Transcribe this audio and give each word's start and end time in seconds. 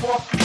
我 0.00 0.37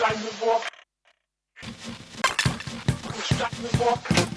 Stop 0.00 0.14
the 0.14 0.46
walk. 0.46 0.64
Stop 3.22 3.50
the 3.50 3.84
walk. 3.84 4.29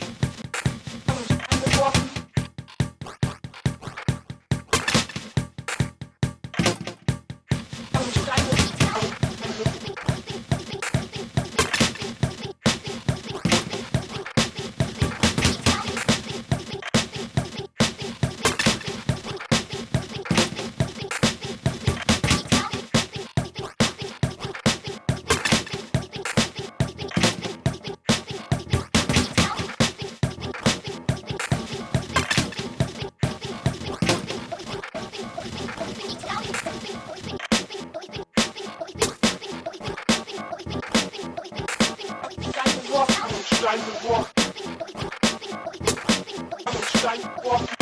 i 47.25 47.74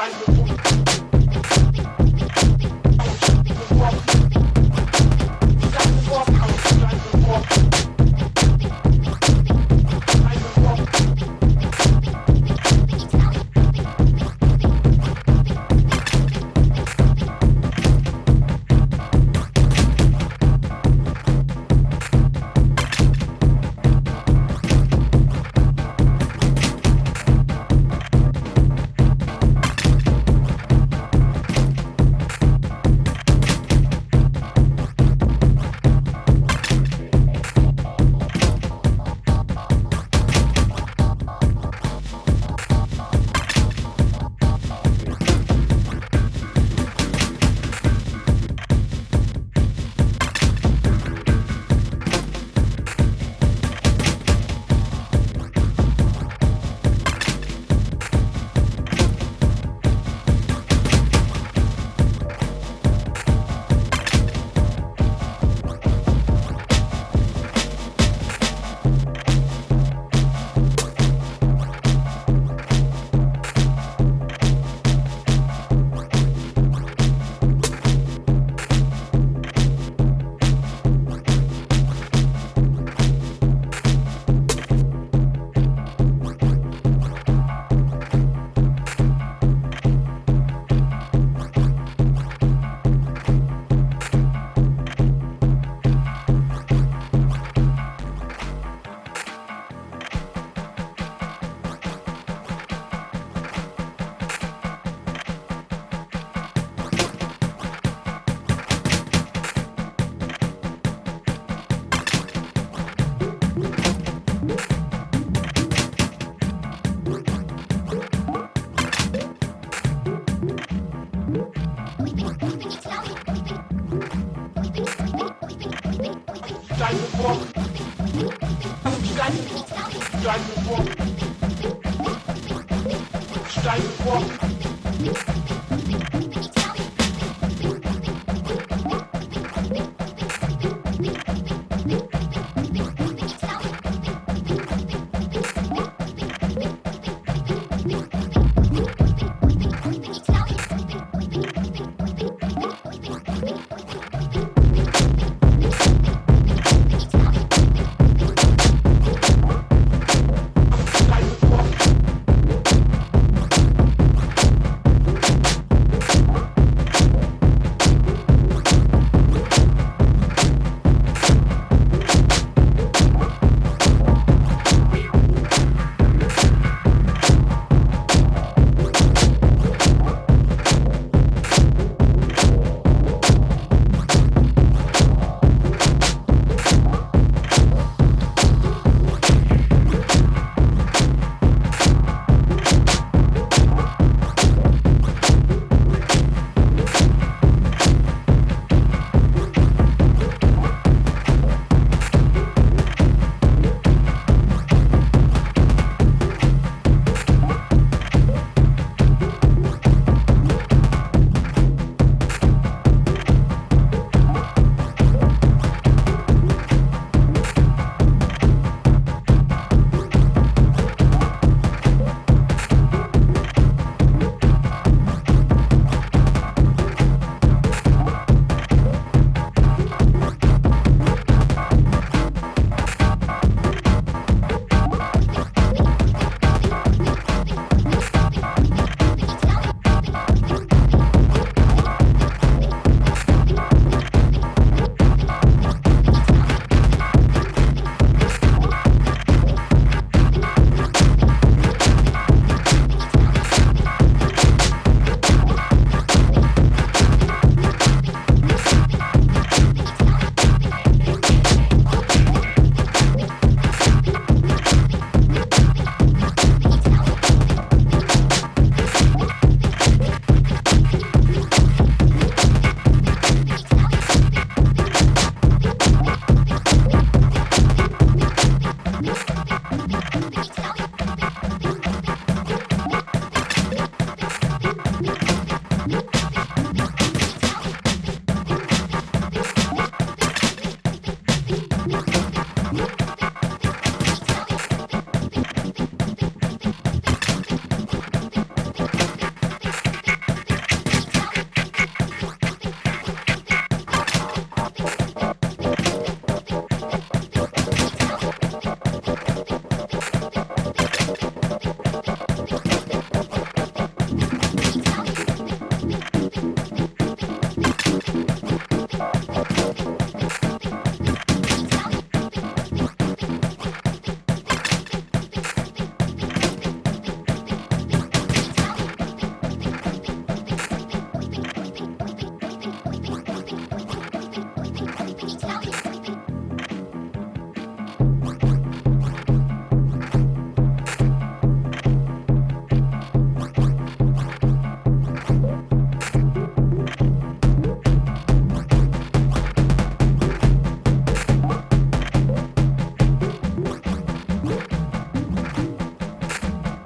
Thank 0.00 0.28
you. 0.28 0.39